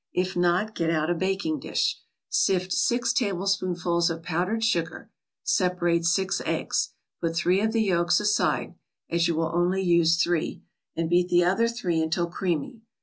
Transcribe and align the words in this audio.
If 0.13 0.35
not, 0.35 0.73
get 0.73 0.89
out 0.89 1.11
a 1.11 1.13
baking 1.13 1.59
dish. 1.59 1.99
Sift 2.27 2.73
six 2.73 3.13
tablespoonfuls 3.13 4.09
of 4.09 4.23
powdered 4.23 4.63
sugar. 4.63 5.11
Separate 5.43 6.05
six 6.05 6.41
eggs. 6.43 6.95
Put 7.21 7.35
three 7.35 7.61
of 7.61 7.71
the 7.71 7.83
yolks 7.83 8.19
aside 8.19 8.73
(as 9.11 9.27
you 9.27 9.35
will 9.35 9.51
only 9.53 9.83
use 9.83 10.15
three), 10.17 10.63
and 10.95 11.07
beat 11.07 11.29
the 11.29 11.43
other 11.43 11.67
three 11.67 12.01
until 12.01 12.25
creamy. 12.25 12.81